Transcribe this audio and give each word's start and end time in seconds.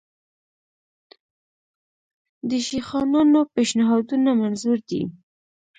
د 2.49 2.51
شیخانانو 2.67 3.39
پېشنهادونه 3.55 4.29
منظور 4.41 4.77
دي. 4.89 5.01